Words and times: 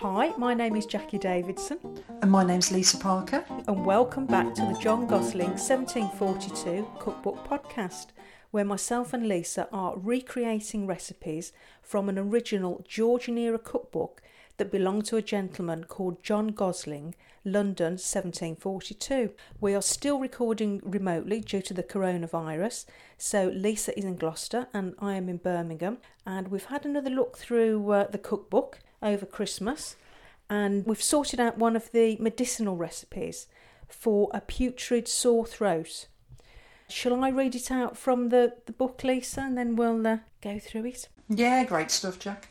Hi, 0.00 0.32
my 0.36 0.52
name 0.52 0.74
is 0.74 0.84
Jacqui 0.84 1.20
Davidson, 1.20 1.78
And 2.22 2.30
my 2.30 2.42
name's 2.42 2.72
Lisa 2.72 2.96
Parker. 2.98 3.44
and 3.68 3.86
welcome 3.86 4.26
back 4.26 4.52
to 4.54 4.62
the 4.62 4.76
John 4.80 5.06
Gosling 5.06 5.50
1742 5.50 6.88
Cookbook 6.98 7.46
Podcast, 7.46 8.06
where 8.50 8.64
myself 8.64 9.12
and 9.12 9.28
Lisa 9.28 9.68
are 9.72 9.96
recreating 9.96 10.88
recipes 10.88 11.52
from 11.82 12.08
an 12.08 12.18
original 12.18 12.84
Georgian 12.88 13.38
era 13.38 13.58
cookbook 13.58 14.22
that 14.56 14.70
belonged 14.70 15.04
to 15.06 15.16
a 15.16 15.22
gentleman 15.22 15.84
called 15.84 16.22
John 16.22 16.48
Gosling, 16.48 17.14
London 17.44 17.92
1742. 17.92 19.30
We 19.60 19.74
are 19.74 19.82
still 19.82 20.18
recording 20.18 20.80
remotely 20.84 21.40
due 21.40 21.62
to 21.62 21.74
the 21.74 21.82
coronavirus, 21.82 22.86
so 23.18 23.48
Lisa 23.48 23.96
is 23.98 24.04
in 24.04 24.16
Gloucester 24.16 24.68
and 24.72 24.94
I 24.98 25.14
am 25.14 25.28
in 25.28 25.38
Birmingham, 25.38 25.98
and 26.24 26.48
we've 26.48 26.66
had 26.66 26.84
another 26.84 27.10
look 27.10 27.36
through 27.36 27.90
uh, 27.90 28.06
the 28.06 28.18
cookbook 28.18 28.78
over 29.02 29.26
Christmas 29.26 29.96
and 30.48 30.86
we've 30.86 31.02
sorted 31.02 31.40
out 31.40 31.58
one 31.58 31.76
of 31.76 31.90
the 31.92 32.16
medicinal 32.20 32.76
recipes 32.76 33.46
for 33.88 34.30
a 34.32 34.40
putrid 34.40 35.08
sore 35.08 35.46
throat. 35.46 36.06
Shall 36.88 37.24
I 37.24 37.30
read 37.30 37.54
it 37.54 37.70
out 37.70 37.96
from 37.96 38.28
the, 38.28 38.54
the 38.66 38.72
book, 38.72 39.02
Lisa, 39.04 39.40
and 39.40 39.56
then 39.56 39.74
we'll 39.74 40.06
uh, 40.06 40.18
go 40.42 40.58
through 40.58 40.86
it? 40.86 41.08
Yeah, 41.28 41.64
great 41.64 41.90
stuff, 41.90 42.18
Jack. 42.18 42.48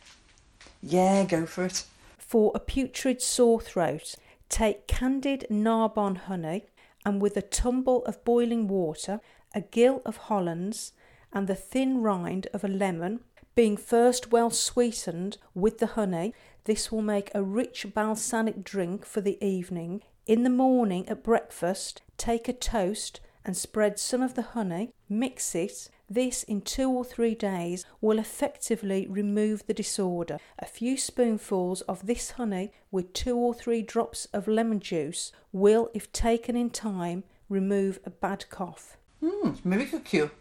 Yeah, 0.81 1.23
go 1.25 1.45
for 1.45 1.65
it. 1.65 1.85
For 2.33 2.51
a 2.55 2.59
putrid 2.59 3.21
sore 3.21 3.61
throat, 3.61 4.15
take 4.49 4.87
candied 4.87 5.45
Narbonne 5.51 6.15
honey 6.15 6.65
and 7.05 7.21
with 7.21 7.37
a 7.37 7.43
tumble 7.43 8.03
of 8.05 8.25
boiling 8.25 8.67
water, 8.67 9.21
a 9.53 9.61
gill 9.61 10.01
of 10.03 10.17
Hollands, 10.17 10.93
and 11.31 11.47
the 11.47 11.53
thin 11.53 12.01
rind 12.01 12.47
of 12.51 12.63
a 12.63 12.67
lemon, 12.67 13.19
being 13.53 13.77
first 13.77 14.31
well 14.31 14.49
sweetened 14.49 15.37
with 15.53 15.77
the 15.77 15.93
honey. 15.93 16.33
This 16.63 16.91
will 16.91 17.03
make 17.03 17.29
a 17.35 17.43
rich 17.43 17.85
balsamic 17.93 18.63
drink 18.63 19.05
for 19.05 19.21
the 19.21 19.37
evening. 19.45 20.01
In 20.25 20.41
the 20.41 20.49
morning 20.49 21.07
at 21.07 21.23
breakfast, 21.23 22.01
take 22.17 22.47
a 22.49 22.53
toast 22.53 23.19
and 23.45 23.55
spread 23.55 23.99
some 23.99 24.23
of 24.23 24.33
the 24.33 24.41
honey, 24.41 24.91
mix 25.07 25.53
it. 25.53 25.87
This 26.09 26.43
in 26.43 26.61
two 26.61 26.89
or 26.89 27.05
three 27.05 27.33
days 27.33 27.85
will 28.01 28.19
effectively 28.19 29.07
remove 29.07 29.65
the 29.65 29.73
disorder. 29.73 30.37
A 30.59 30.65
few 30.65 30.97
spoonfuls 30.97 31.81
of 31.81 32.05
this 32.05 32.31
honey 32.31 32.71
with 32.91 33.13
two 33.13 33.37
or 33.37 33.53
three 33.53 33.81
drops 33.81 34.25
of 34.33 34.47
lemon 34.47 34.79
juice 34.79 35.31
will, 35.51 35.89
if 35.93 36.11
taken 36.11 36.55
in 36.55 36.69
time, 36.69 37.23
remove 37.49 37.99
a 38.05 38.09
bad 38.09 38.49
cough. 38.49 38.97
Hmm, 39.21 39.51
miracle 39.63 39.99
cure. 39.99 40.31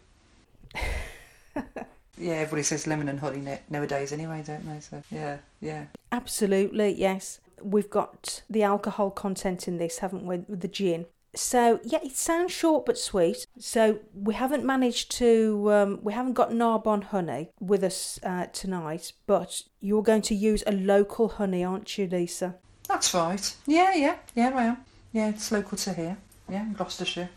yeah, 1.55 2.33
everybody 2.33 2.63
says 2.63 2.85
lemon 2.85 3.07
and 3.09 3.19
honey 3.19 3.59
nowadays 3.69 4.11
anyway, 4.11 4.43
don't 4.45 4.67
they? 4.67 4.79
So, 4.81 5.01
yeah, 5.09 5.37
yeah. 5.61 5.85
Absolutely, 6.11 6.93
yes. 6.93 7.39
We've 7.61 7.89
got 7.89 8.41
the 8.49 8.63
alcohol 8.63 9.11
content 9.11 9.67
in 9.67 9.77
this, 9.77 9.99
haven't 9.99 10.25
we, 10.25 10.43
the 10.49 10.67
gin? 10.67 11.05
So 11.35 11.79
yeah, 11.83 11.99
it 12.03 12.15
sounds 12.15 12.51
short 12.51 12.85
but 12.85 12.97
sweet. 12.97 13.47
So 13.59 13.99
we 14.13 14.33
haven't 14.35 14.63
managed 14.63 15.11
to, 15.17 15.71
um, 15.71 15.99
we 16.03 16.13
haven't 16.13 16.33
got 16.33 16.53
Narbonne 16.53 17.01
honey 17.03 17.49
with 17.59 17.83
us 17.83 18.19
uh, 18.23 18.47
tonight, 18.53 19.13
but 19.25 19.63
you're 19.79 20.03
going 20.03 20.21
to 20.23 20.35
use 20.35 20.63
a 20.67 20.71
local 20.71 21.29
honey, 21.29 21.63
aren't 21.63 21.97
you, 21.97 22.07
Lisa? 22.07 22.55
That's 22.87 23.13
right. 23.13 23.55
Yeah, 23.65 23.93
yeah, 23.95 24.15
yeah, 24.35 24.51
I 24.53 24.63
am. 24.65 24.77
Yeah, 25.11 25.29
it's 25.29 25.51
local 25.51 25.77
to 25.77 25.93
here. 25.93 26.17
Yeah, 26.49 26.63
in 26.63 26.73
Gloucestershire. 26.73 27.29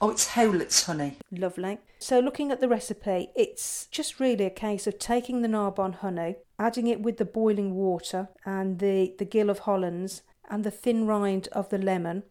Oh, 0.00 0.10
it's 0.10 0.28
Howlett's 0.28 0.84
honey. 0.84 1.16
Lovely. 1.30 1.78
So 1.98 2.20
looking 2.20 2.50
at 2.50 2.60
the 2.60 2.68
recipe, 2.68 3.30
it's 3.34 3.86
just 3.86 4.20
really 4.20 4.44
a 4.44 4.50
case 4.50 4.86
of 4.86 4.98
taking 4.98 5.40
the 5.40 5.48
Narbonne 5.48 5.94
honey, 5.94 6.36
adding 6.58 6.86
it 6.88 7.00
with 7.00 7.16
the 7.16 7.24
boiling 7.24 7.74
water 7.74 8.28
and 8.44 8.78
the, 8.78 9.14
the 9.18 9.24
gill 9.24 9.48
of 9.48 9.60
Hollands 9.60 10.22
and 10.50 10.64
the 10.64 10.70
thin 10.70 11.06
rind 11.06 11.48
of 11.52 11.70
the 11.70 11.78
lemon. 11.78 12.24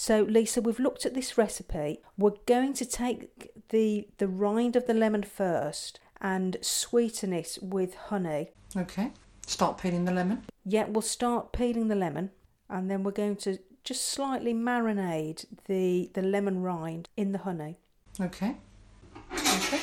So 0.00 0.22
Lisa, 0.22 0.62
we've 0.62 0.78
looked 0.78 1.04
at 1.06 1.14
this 1.14 1.36
recipe. 1.36 1.98
We're 2.16 2.38
going 2.46 2.72
to 2.74 2.84
take 2.84 3.50
the 3.70 4.06
the 4.18 4.28
rind 4.28 4.76
of 4.76 4.86
the 4.86 4.94
lemon 4.94 5.24
first 5.24 5.98
and 6.20 6.56
sweeten 6.60 7.32
it 7.32 7.58
with 7.60 7.96
honey. 7.96 8.50
Okay. 8.76 9.10
Start 9.44 9.76
peeling 9.78 10.04
the 10.04 10.12
lemon. 10.12 10.44
Yeah, 10.64 10.84
we'll 10.86 11.02
start 11.02 11.50
peeling 11.50 11.88
the 11.88 11.96
lemon 11.96 12.30
and 12.70 12.88
then 12.88 13.02
we're 13.02 13.10
going 13.10 13.34
to 13.38 13.58
just 13.82 14.04
slightly 14.04 14.54
marinade 14.54 15.46
the, 15.66 16.12
the 16.14 16.22
lemon 16.22 16.62
rind 16.62 17.08
in 17.16 17.32
the 17.32 17.38
honey. 17.38 17.80
Okay. 18.20 18.54
Okay. 19.32 19.80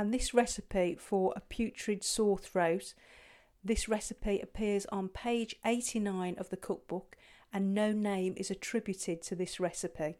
And 0.00 0.14
this 0.14 0.32
recipe 0.32 0.96
for 0.98 1.34
a 1.36 1.40
putrid 1.40 2.02
sore 2.02 2.38
throat, 2.38 2.94
this 3.62 3.86
recipe 3.86 4.40
appears 4.40 4.86
on 4.86 5.10
page 5.10 5.56
89 5.62 6.36
of 6.38 6.48
the 6.48 6.56
cookbook 6.56 7.18
and 7.52 7.74
no 7.74 7.92
name 7.92 8.32
is 8.38 8.50
attributed 8.50 9.20
to 9.20 9.34
this 9.34 9.60
recipe. 9.60 10.16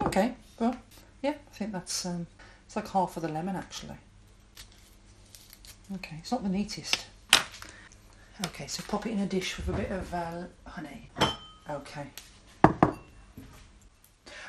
Okay. 0.00 0.36
Well, 0.60 0.76
yeah, 1.22 1.30
I 1.32 1.54
think 1.54 1.72
that's 1.72 2.06
um, 2.06 2.28
it's 2.66 2.76
like 2.76 2.88
half 2.88 3.16
of 3.16 3.24
the 3.24 3.30
lemon 3.30 3.56
actually. 3.56 3.96
Okay, 5.96 6.18
it's 6.20 6.30
not 6.30 6.44
the 6.44 6.50
neatest. 6.50 7.06
Okay, 8.46 8.68
so 8.68 8.84
pop 8.86 9.06
it 9.06 9.10
in 9.10 9.18
a 9.18 9.26
dish 9.26 9.56
with 9.56 9.70
a 9.70 9.72
bit 9.72 9.90
of 9.90 10.14
uh, 10.14 10.42
honey. 10.66 11.10
Okay. 11.68 12.06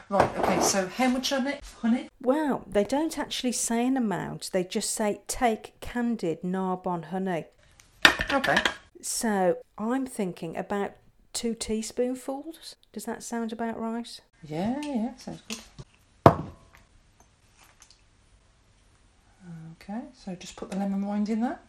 Right. 0.10 0.38
Okay. 0.38 0.62
So 0.62 0.88
how 0.88 1.10
much 1.10 1.30
honey? 1.32 1.56
Honey? 1.82 2.10
Well, 2.22 2.64
they 2.68 2.84
don't 2.84 3.18
actually 3.18 3.54
say 3.54 3.88
an 3.88 3.98
amount, 3.98 4.52
they 4.54 4.64
just 4.64 4.92
say 4.92 5.22
take 5.28 5.80
candied 5.80 6.44
Narbonne 6.44 7.04
honey. 7.04 7.46
Okay. 8.32 8.58
So 9.02 9.58
I'm 9.78 10.06
thinking 10.06 10.56
about 10.58 10.92
two 11.34 11.56
teaspoonfuls. 11.56 12.76
Does 12.94 13.06
that 13.06 13.24
sound 13.24 13.52
about 13.52 13.80
right? 13.80 14.20
Yeah. 14.44 14.80
Yeah. 14.84 15.16
Sounds 15.16 15.42
good. 15.48 15.60
Okay. 19.82 20.02
So 20.14 20.36
just 20.36 20.56
put 20.56 20.70
the 20.70 20.78
lemon 20.78 21.04
rind 21.06 21.30
in 21.30 21.42
there. 21.42 21.60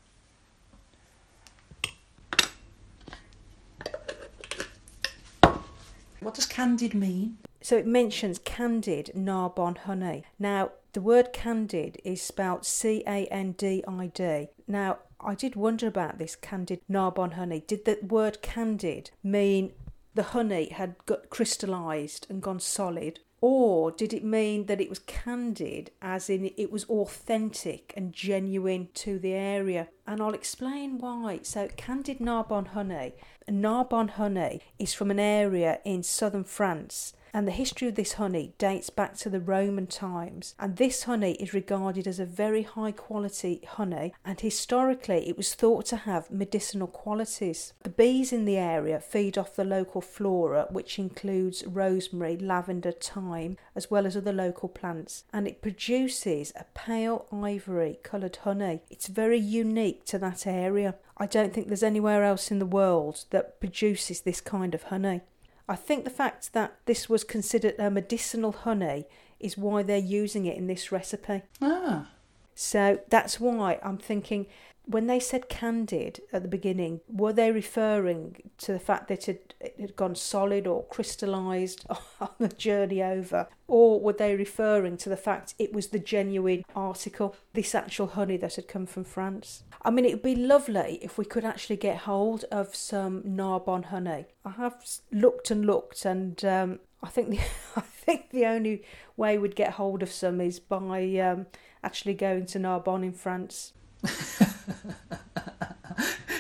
What 6.20 6.34
does 6.34 6.46
candied 6.46 6.94
mean? 6.94 7.38
So 7.66 7.76
it 7.76 7.84
mentions 7.84 8.38
candied 8.38 9.10
Narbonne 9.12 9.74
honey. 9.74 10.22
Now, 10.38 10.70
the 10.92 11.00
word 11.00 11.32
candid 11.32 12.00
is 12.04 12.22
spelt 12.22 12.64
C 12.64 13.02
A 13.08 13.26
N 13.26 13.56
D 13.58 13.82
I 13.88 14.06
D. 14.06 14.50
Now, 14.68 14.98
I 15.20 15.34
did 15.34 15.56
wonder 15.56 15.88
about 15.88 16.18
this 16.18 16.36
candied 16.36 16.82
Narbonne 16.88 17.32
honey. 17.32 17.64
Did 17.66 17.84
the 17.84 17.98
word 18.00 18.40
candid 18.40 19.10
mean 19.24 19.72
the 20.14 20.22
honey 20.22 20.68
had 20.68 20.94
got 21.06 21.28
crystallized 21.28 22.28
and 22.30 22.40
gone 22.40 22.60
solid? 22.60 23.18
Or 23.40 23.90
did 23.90 24.14
it 24.14 24.22
mean 24.22 24.66
that 24.66 24.80
it 24.80 24.88
was 24.88 25.00
candid, 25.00 25.90
as 26.00 26.30
in 26.30 26.52
it 26.56 26.70
was 26.70 26.84
authentic 26.84 27.92
and 27.96 28.12
genuine 28.12 28.90
to 28.94 29.18
the 29.18 29.32
area? 29.32 29.88
And 30.06 30.22
I'll 30.22 30.34
explain 30.34 30.98
why. 30.98 31.40
So, 31.42 31.66
candied 31.76 32.20
Narbonne 32.20 32.66
honey, 32.66 33.14
Narbonne 33.48 34.12
honey 34.12 34.60
is 34.78 34.94
from 34.94 35.10
an 35.10 35.18
area 35.18 35.80
in 35.84 36.04
southern 36.04 36.44
France 36.44 37.12
and 37.36 37.46
the 37.46 37.52
history 37.52 37.86
of 37.86 37.96
this 37.96 38.14
honey 38.14 38.54
dates 38.56 38.88
back 38.88 39.14
to 39.14 39.28
the 39.28 39.38
Roman 39.38 39.86
times. 39.86 40.54
And 40.58 40.78
this 40.78 41.02
honey 41.02 41.32
is 41.32 41.52
regarded 41.52 42.06
as 42.06 42.18
a 42.18 42.24
very 42.24 42.62
high 42.62 42.92
quality 42.92 43.60
honey, 43.68 44.14
and 44.24 44.40
historically 44.40 45.28
it 45.28 45.36
was 45.36 45.54
thought 45.54 45.84
to 45.86 45.96
have 45.96 46.30
medicinal 46.30 46.86
qualities. 46.86 47.74
The 47.82 47.90
bees 47.90 48.32
in 48.32 48.46
the 48.46 48.56
area 48.56 49.00
feed 49.00 49.36
off 49.36 49.54
the 49.54 49.66
local 49.66 50.00
flora, 50.00 50.66
which 50.70 50.98
includes 50.98 51.62
rosemary, 51.66 52.38
lavender, 52.38 52.92
thyme, 52.92 53.58
as 53.74 53.90
well 53.90 54.06
as 54.06 54.16
other 54.16 54.32
local 54.32 54.70
plants, 54.70 55.24
and 55.30 55.46
it 55.46 55.60
produces 55.60 56.54
a 56.56 56.64
pale 56.72 57.26
ivory 57.30 57.98
coloured 58.02 58.36
honey. 58.36 58.80
It's 58.88 59.08
very 59.08 59.38
unique 59.38 60.06
to 60.06 60.18
that 60.20 60.46
area. 60.46 60.94
I 61.18 61.26
don't 61.26 61.52
think 61.52 61.66
there's 61.66 61.82
anywhere 61.82 62.24
else 62.24 62.50
in 62.50 62.60
the 62.60 62.64
world 62.64 63.26
that 63.28 63.60
produces 63.60 64.22
this 64.22 64.40
kind 64.40 64.74
of 64.74 64.84
honey. 64.84 65.20
I 65.68 65.76
think 65.76 66.04
the 66.04 66.10
fact 66.10 66.52
that 66.52 66.76
this 66.86 67.08
was 67.08 67.24
considered 67.24 67.74
a 67.78 67.90
medicinal 67.90 68.52
honey 68.52 69.06
is 69.40 69.58
why 69.58 69.82
they're 69.82 69.98
using 69.98 70.46
it 70.46 70.56
in 70.56 70.66
this 70.66 70.92
recipe. 70.92 71.42
Ah. 71.60 72.08
So 72.54 73.00
that's 73.08 73.38
why 73.38 73.78
I'm 73.82 73.98
thinking 73.98 74.46
when 74.86 75.08
they 75.08 75.18
said 75.20 75.48
candid 75.48 76.20
at 76.32 76.42
the 76.42 76.48
beginning, 76.48 77.00
were 77.08 77.32
they 77.32 77.50
referring 77.50 78.50
to 78.58 78.72
the 78.72 78.78
fact 78.78 79.08
that 79.08 79.28
it, 79.28 79.54
had 79.80 79.96
gone 79.96 80.14
solid 80.14 80.66
or 80.66 80.84
crystallised 80.84 81.86
on 82.20 82.30
the 82.38 82.48
journey 82.48 83.02
over? 83.02 83.48
Or 83.68 84.00
were 84.00 84.12
they 84.12 84.36
referring 84.36 84.96
to 84.98 85.08
the 85.08 85.16
fact 85.16 85.54
it 85.58 85.72
was 85.72 85.88
the 85.88 85.98
genuine 85.98 86.64
article, 86.74 87.34
this 87.52 87.74
actual 87.74 88.08
honey 88.08 88.36
that 88.38 88.56
had 88.56 88.68
come 88.68 88.86
from 88.86 89.04
France? 89.04 89.64
I 89.82 89.90
mean, 89.90 90.04
it 90.04 90.12
would 90.14 90.22
be 90.22 90.36
lovely 90.36 90.98
if 91.02 91.18
we 91.18 91.24
could 91.24 91.44
actually 91.44 91.76
get 91.76 91.98
hold 91.98 92.44
of 92.50 92.74
some 92.74 93.22
Narbonne 93.24 93.84
honey. 93.84 94.26
I 94.44 94.50
have 94.50 94.84
looked 95.12 95.50
and 95.50 95.64
looked, 95.64 96.04
and 96.04 96.44
um, 96.44 96.80
I 97.02 97.08
think 97.08 97.30
the 97.30 97.38
I 97.76 97.80
think 97.80 98.30
the 98.30 98.46
only 98.46 98.82
way 99.16 99.38
we'd 99.38 99.56
get 99.56 99.72
hold 99.72 100.02
of 100.02 100.10
some 100.10 100.40
is 100.40 100.58
by 100.58 101.18
um, 101.18 101.46
actually 101.82 102.14
going 102.14 102.46
to 102.46 102.58
Narbonne 102.58 103.04
in 103.04 103.12
France. 103.12 103.72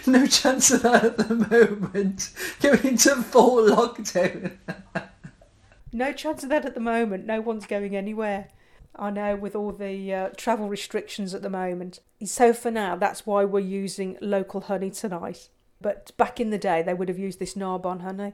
no 0.06 0.26
chance 0.26 0.70
of 0.70 0.82
that 0.82 1.04
at 1.04 1.16
the 1.18 1.34
moment. 1.34 2.30
Going 2.60 2.84
into 2.84 3.16
full 3.16 3.62
lockdown. 3.68 4.56
no 5.92 6.12
chance 6.12 6.42
of 6.42 6.48
that 6.50 6.64
at 6.64 6.74
the 6.74 6.80
moment. 6.80 7.26
No 7.26 7.40
one's 7.40 7.66
going 7.66 7.96
anywhere. 7.96 8.48
I 8.94 9.10
know 9.10 9.36
with 9.36 9.54
all 9.54 9.72
the 9.72 10.12
uh, 10.12 10.28
travel 10.36 10.68
restrictions 10.68 11.34
at 11.34 11.42
the 11.42 11.50
moment. 11.50 12.00
So 12.24 12.52
for 12.52 12.70
now, 12.70 12.96
that's 12.96 13.26
why 13.26 13.44
we're 13.44 13.60
using 13.60 14.16
local 14.20 14.62
honey 14.62 14.90
tonight. 14.90 15.48
But 15.80 16.16
back 16.16 16.40
in 16.40 16.50
the 16.50 16.58
day, 16.58 16.82
they 16.82 16.94
would 16.94 17.08
have 17.08 17.18
used 17.18 17.38
this 17.38 17.54
Narbonne 17.54 18.00
honey. 18.00 18.32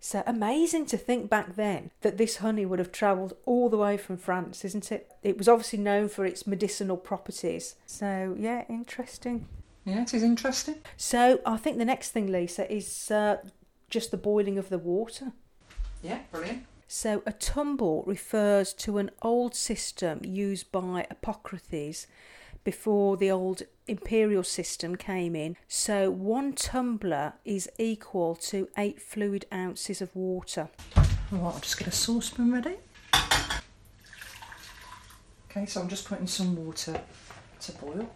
So 0.00 0.22
amazing 0.26 0.84
to 0.86 0.98
think 0.98 1.30
back 1.30 1.56
then 1.56 1.90
that 2.02 2.18
this 2.18 2.36
honey 2.36 2.66
would 2.66 2.78
have 2.78 2.92
travelled 2.92 3.32
all 3.46 3.70
the 3.70 3.78
way 3.78 3.96
from 3.96 4.18
France, 4.18 4.62
isn't 4.62 4.92
it? 4.92 5.10
It 5.22 5.38
was 5.38 5.48
obviously 5.48 5.78
known 5.78 6.10
for 6.10 6.26
its 6.26 6.46
medicinal 6.46 6.98
properties. 6.98 7.76
So 7.86 8.36
yeah, 8.38 8.64
interesting. 8.68 9.48
Yeah, 9.84 10.02
it 10.02 10.14
is 10.14 10.22
interesting. 10.22 10.76
So 10.96 11.40
I 11.44 11.56
think 11.56 11.78
the 11.78 11.84
next 11.84 12.10
thing, 12.10 12.32
Lisa, 12.32 12.70
is 12.72 13.10
uh, 13.10 13.38
just 13.90 14.10
the 14.10 14.16
boiling 14.16 14.58
of 14.58 14.70
the 14.70 14.78
water. 14.78 15.32
Yeah, 16.02 16.20
brilliant. 16.30 16.64
So 16.88 17.22
a 17.26 17.32
tumble 17.32 18.04
refers 18.06 18.72
to 18.74 18.98
an 18.98 19.10
old 19.22 19.54
system 19.54 20.20
used 20.22 20.70
by 20.70 21.06
Hippocrates 21.08 22.06
before 22.62 23.16
the 23.16 23.30
old 23.30 23.62
imperial 23.86 24.42
system 24.42 24.96
came 24.96 25.36
in. 25.36 25.56
So 25.68 26.10
one 26.10 26.54
tumbler 26.54 27.34
is 27.44 27.68
equal 27.78 28.34
to 28.36 28.68
eight 28.78 29.02
fluid 29.02 29.44
ounces 29.52 30.00
of 30.00 30.14
water. 30.16 30.68
Right, 31.30 31.42
I'll 31.42 31.58
just 31.60 31.78
get 31.78 31.88
a 31.88 31.92
saucepan 31.92 32.52
ready. 32.52 32.76
Okay, 35.50 35.66
so 35.66 35.80
I'm 35.80 35.88
just 35.88 36.08
putting 36.08 36.26
some 36.26 36.56
water 36.56 37.00
to 37.60 37.72
boil. 37.72 38.10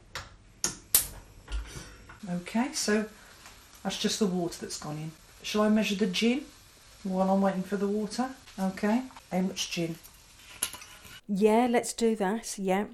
Okay, 2.30 2.72
so 2.72 3.06
that's 3.82 3.98
just 3.98 4.18
the 4.18 4.26
water 4.26 4.58
that's 4.60 4.78
gone 4.78 4.96
in. 4.96 5.12
Shall 5.42 5.62
I 5.62 5.68
measure 5.68 5.94
the 5.94 6.06
gin 6.06 6.42
while 7.04 7.30
I'm 7.30 7.40
waiting 7.40 7.62
for 7.62 7.76
the 7.76 7.88
water? 7.88 8.30
Okay, 8.58 9.02
how 9.30 9.40
much 9.40 9.70
gin? 9.70 9.96
Yeah, 11.28 11.68
let's 11.70 11.92
do 11.92 12.16
that. 12.16 12.58
Yeah. 12.58 12.86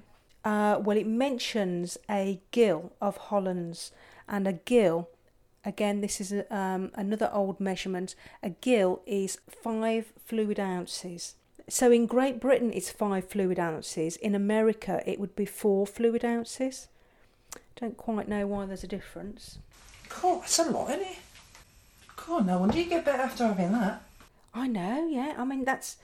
Uh, 0.43 0.77
well, 0.79 0.97
it 0.97 1.07
mentions 1.07 1.97
a 2.09 2.39
gill 2.51 2.91
of 3.01 3.17
Hollands, 3.17 3.91
and 4.27 4.47
a 4.47 4.53
gill, 4.53 5.09
again, 5.63 6.01
this 6.01 6.21
is 6.21 6.31
a, 6.31 6.55
um, 6.55 6.91
another 6.93 7.31
old 7.33 7.59
measurement. 7.59 8.13
A 8.43 8.51
gill 8.51 9.01
is 9.07 9.39
five 9.49 10.13
fluid 10.23 10.59
ounces. 10.59 11.35
So 11.67 11.91
in 11.91 12.05
Great 12.05 12.39
Britain, 12.39 12.71
it's 12.71 12.91
five 12.91 13.27
fluid 13.27 13.57
ounces. 13.57 14.17
In 14.17 14.35
America, 14.35 15.01
it 15.07 15.19
would 15.19 15.35
be 15.35 15.45
four 15.45 15.87
fluid 15.87 16.23
ounces. 16.23 16.87
Don't 17.79 17.97
quite 17.97 18.27
know 18.27 18.47
why 18.47 18.65
there's 18.65 18.83
a 18.83 18.87
difference. 18.87 19.59
God, 20.21 20.41
that's 20.41 20.59
a 20.59 20.69
lot, 20.71 20.91
isn't 20.91 21.01
it? 21.01 21.17
God, 22.15 22.45
no 22.45 22.59
wonder 22.59 22.77
you 22.77 22.85
get 22.85 23.05
better 23.05 23.23
after 23.23 23.47
having 23.47 23.73
that. 23.73 24.01
I 24.53 24.67
know, 24.67 25.07
yeah. 25.07 25.35
I 25.37 25.43
mean, 25.43 25.65
that's 25.65 25.97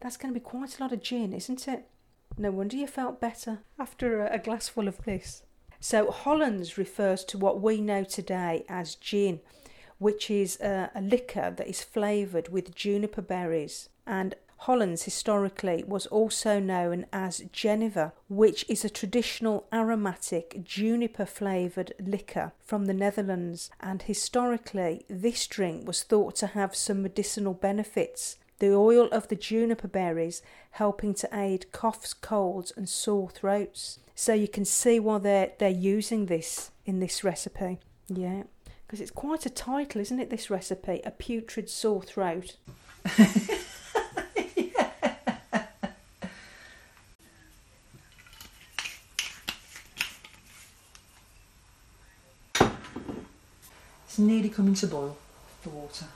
that's 0.00 0.16
going 0.16 0.32
to 0.32 0.40
be 0.40 0.44
quite 0.44 0.78
a 0.78 0.82
lot 0.82 0.92
of 0.92 1.02
gin, 1.02 1.32
isn't 1.34 1.68
it? 1.68 1.86
No 2.38 2.50
wonder 2.50 2.76
you 2.76 2.86
felt 2.86 3.20
better 3.20 3.58
after 3.78 4.24
a, 4.24 4.34
a 4.34 4.38
glassful 4.38 4.88
of 4.88 5.04
this. 5.04 5.42
So, 5.80 6.10
Hollands 6.10 6.78
refers 6.78 7.24
to 7.24 7.38
what 7.38 7.60
we 7.60 7.80
know 7.80 8.04
today 8.04 8.64
as 8.68 8.94
gin, 8.94 9.40
which 9.98 10.30
is 10.30 10.60
a, 10.60 10.90
a 10.94 11.00
liquor 11.00 11.52
that 11.56 11.66
is 11.66 11.82
flavoured 11.82 12.48
with 12.48 12.74
juniper 12.74 13.22
berries. 13.22 13.88
And 14.06 14.34
Hollands 14.64 15.04
historically 15.04 15.82
was 15.86 16.04
also 16.08 16.60
known 16.60 17.06
as 17.14 17.40
Genever, 17.50 18.12
which 18.28 18.66
is 18.68 18.84
a 18.84 18.90
traditional 18.90 19.66
aromatic 19.72 20.62
juniper 20.64 21.24
flavoured 21.24 21.94
liquor 21.98 22.52
from 22.62 22.84
the 22.84 22.92
Netherlands. 22.92 23.70
And 23.80 24.02
historically, 24.02 25.06
this 25.08 25.46
drink 25.46 25.86
was 25.86 26.02
thought 26.02 26.36
to 26.36 26.48
have 26.48 26.74
some 26.74 27.02
medicinal 27.02 27.54
benefits 27.54 28.36
the 28.58 28.74
oil 28.74 29.08
of 29.10 29.28
the 29.28 29.36
juniper 29.36 29.88
berries 29.88 30.42
helping 30.72 31.14
to 31.14 31.28
aid 31.32 31.72
coughs, 31.72 32.12
colds, 32.12 32.70
and 32.76 32.86
sore 32.86 33.30
throats. 33.30 33.98
So 34.14 34.34
you 34.34 34.48
can 34.48 34.66
see 34.66 35.00
why 35.00 35.16
they're 35.16 35.52
they're 35.58 35.70
using 35.70 36.26
this 36.26 36.70
in 36.84 37.00
this 37.00 37.24
recipe. 37.24 37.78
Yeah, 38.08 38.42
because 38.86 39.00
it's 39.00 39.10
quite 39.10 39.46
a 39.46 39.50
title, 39.50 40.02
isn't 40.02 40.20
it? 40.20 40.28
This 40.28 40.50
recipe, 40.50 41.00
a 41.06 41.10
putrid 41.10 41.70
sore 41.70 42.02
throat. 42.02 42.56
It's 54.09 54.09
nearly 54.20 54.48
coming 54.48 54.74
to 54.74 54.86
boil, 54.86 55.16
the 55.62 55.70
water. 55.70 56.06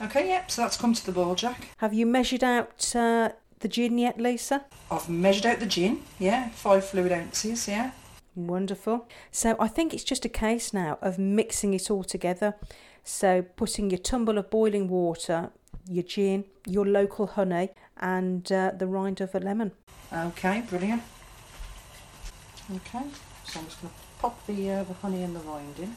Okay, 0.00 0.28
yep, 0.28 0.50
so 0.50 0.62
that's 0.62 0.76
come 0.76 0.94
to 0.94 1.06
the 1.06 1.12
boil, 1.12 1.34
Jack. 1.34 1.68
Have 1.78 1.94
you 1.94 2.06
measured 2.06 2.42
out 2.42 2.94
uh, 2.96 3.30
the 3.60 3.68
gin 3.68 3.98
yet, 3.98 4.20
Lisa? 4.20 4.64
I've 4.90 5.08
measured 5.08 5.46
out 5.46 5.60
the 5.60 5.66
gin, 5.66 6.02
yeah, 6.18 6.48
five 6.50 6.84
fluid 6.84 7.12
ounces, 7.12 7.68
yeah. 7.68 7.92
Wonderful. 8.34 9.06
So 9.30 9.56
I 9.60 9.68
think 9.68 9.94
it's 9.94 10.02
just 10.02 10.24
a 10.24 10.28
case 10.28 10.72
now 10.72 10.98
of 11.00 11.18
mixing 11.18 11.74
it 11.74 11.90
all 11.90 12.02
together. 12.02 12.54
So 13.04 13.42
putting 13.42 13.90
your 13.90 13.98
tumble 13.98 14.38
of 14.38 14.50
boiling 14.50 14.88
water, 14.88 15.50
your 15.88 16.02
gin, 16.02 16.44
your 16.66 16.86
local 16.86 17.28
honey, 17.28 17.70
and 17.98 18.50
uh, 18.50 18.72
the 18.76 18.86
rind 18.86 19.20
of 19.20 19.34
a 19.34 19.38
lemon. 19.38 19.72
Okay, 20.12 20.62
brilliant. 20.68 21.02
Okay, 22.74 23.04
so 23.44 23.60
I'm 23.60 23.66
just 23.66 23.80
going 23.80 23.92
to 23.92 24.00
pop 24.18 24.46
the, 24.46 24.70
uh, 24.70 24.84
the 24.84 24.94
honey 24.94 25.22
and 25.22 25.36
the 25.36 25.40
rind 25.40 25.78
in. 25.78 25.96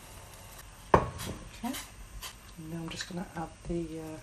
Okay. 2.68 2.74
And 2.74 2.74
now 2.74 2.84
I'm 2.84 2.90
just 2.90 3.12
going 3.12 3.24
to 3.24 3.40
add 3.40 3.50
the, 3.68 4.00
uh, 4.00 4.18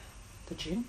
the 0.47 0.55
gin. 0.55 0.85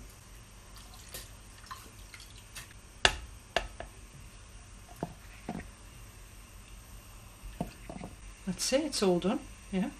That's 8.46 8.72
it, 8.72 8.84
it's 8.84 9.02
all 9.02 9.18
done. 9.18 9.40
Yeah, 9.72 9.90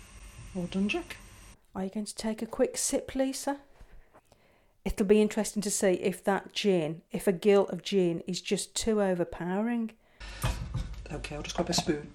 all 0.54 0.66
done, 0.66 0.88
Jack. 0.88 1.16
Are 1.75 1.84
you 1.84 1.90
going 1.90 2.06
to 2.06 2.14
take 2.14 2.42
a 2.42 2.46
quick 2.46 2.76
sip, 2.78 3.14
Lisa? 3.14 3.58
It'll 4.84 5.04
be 5.04 5.20
interesting 5.20 5.62
to 5.62 5.70
see 5.70 5.94
if 5.94 6.22
that 6.25 6.52
gin, 6.52 7.02
if 7.10 7.26
a 7.26 7.32
gill 7.32 7.66
of 7.66 7.82
gin 7.82 8.22
is 8.28 8.40
just 8.40 8.75
too 8.76 9.02
overpowering. 9.02 9.90
Okay, 11.12 11.34
I'll 11.34 11.42
just 11.42 11.56
grab 11.56 11.68
a 11.68 11.72
spoon. 11.72 12.12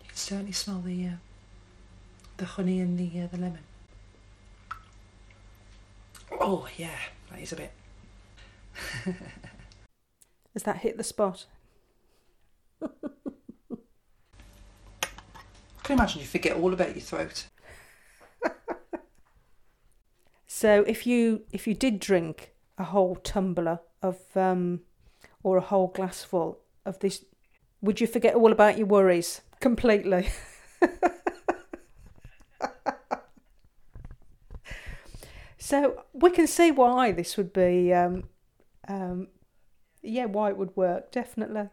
You 0.00 0.08
can 0.08 0.16
certainly 0.16 0.52
smell 0.52 0.80
the 0.80 1.06
uh, 1.06 1.10
the 2.38 2.46
honey 2.46 2.80
and 2.80 2.98
the 2.98 3.20
uh, 3.20 3.26
the 3.26 3.36
lemon. 3.36 3.58
Oh 6.50 6.66
yeah, 6.78 6.96
that 7.30 7.40
is 7.42 7.52
a 7.52 7.56
bit. 7.56 7.70
Has 10.54 10.62
that 10.62 10.78
hit 10.78 10.96
the 10.96 11.04
spot? 11.04 11.44
I 12.80 12.86
Can 15.82 15.90
you 15.90 15.94
imagine 15.96 16.22
you 16.22 16.26
forget 16.26 16.56
all 16.56 16.72
about 16.72 16.94
your 16.96 17.02
throat? 17.02 17.44
So 20.50 20.84
if 20.88 21.06
you 21.06 21.42
if 21.52 21.66
you 21.66 21.74
did 21.74 22.00
drink 22.00 22.52
a 22.78 22.84
whole 22.84 23.16
tumbler 23.16 23.80
of 24.02 24.16
um, 24.34 24.80
or 25.42 25.58
a 25.58 25.60
whole 25.60 25.88
glassful 25.88 26.60
of 26.86 26.98
this, 27.00 27.26
would 27.82 28.00
you 28.00 28.06
forget 28.06 28.34
all 28.34 28.50
about 28.50 28.78
your 28.78 28.86
worries 28.86 29.42
completely? 29.60 30.30
So 35.68 36.02
we 36.14 36.30
can 36.30 36.46
see 36.46 36.70
why 36.70 37.12
this 37.12 37.36
would 37.36 37.52
be, 37.52 37.92
um, 37.92 38.24
um, 38.88 39.28
yeah, 40.02 40.24
why 40.24 40.48
it 40.48 40.56
would 40.56 40.74
work 40.74 41.12
definitely. 41.12 41.68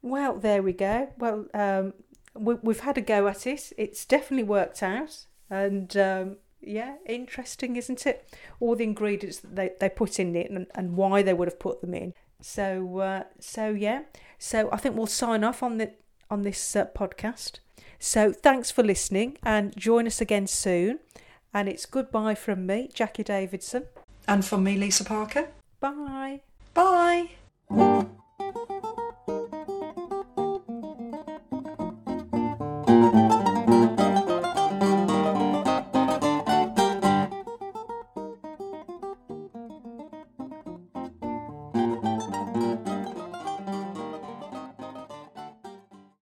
Well, 0.00 0.38
there 0.38 0.62
we 0.62 0.72
go. 0.72 1.12
Well, 1.18 1.46
um, 1.52 1.94
we, 2.36 2.54
we've 2.62 2.78
had 2.88 2.96
a 2.98 3.00
go 3.00 3.26
at 3.26 3.44
it. 3.44 3.72
It's 3.76 4.04
definitely 4.04 4.44
worked 4.44 4.80
out, 4.80 5.26
and 5.50 5.96
um, 5.96 6.36
yeah, 6.60 6.98
interesting, 7.04 7.74
isn't 7.74 8.06
it? 8.06 8.32
All 8.60 8.76
the 8.76 8.84
ingredients 8.84 9.40
that 9.40 9.56
they, 9.56 9.70
they 9.80 9.88
put 9.88 10.20
in 10.20 10.36
it 10.36 10.48
and, 10.48 10.68
and 10.76 10.96
why 10.96 11.22
they 11.22 11.34
would 11.34 11.48
have 11.48 11.58
put 11.58 11.80
them 11.80 11.94
in. 11.94 12.14
So 12.40 12.98
uh, 12.98 13.24
so 13.40 13.70
yeah, 13.70 14.02
so 14.38 14.68
I 14.70 14.76
think 14.76 14.94
we'll 14.94 15.08
sign 15.08 15.42
off 15.42 15.64
on 15.64 15.78
the 15.78 15.90
on 16.30 16.42
this 16.42 16.76
uh, 16.76 16.86
podcast. 16.94 17.58
So 17.98 18.30
thanks 18.30 18.70
for 18.70 18.84
listening 18.84 19.38
and 19.42 19.76
join 19.76 20.06
us 20.06 20.20
again 20.20 20.46
soon. 20.46 21.00
And 21.52 21.68
it's 21.68 21.86
goodbye 21.86 22.34
from 22.34 22.66
me, 22.66 22.90
Jacqui 22.94 23.24
Davidson. 23.24 23.84
And 24.28 24.44
from 24.44 24.64
me, 24.64 24.76
Lisa 24.76 25.04
Parker. 25.04 25.48
Bye. 25.80 26.40
Bye. 26.74 27.05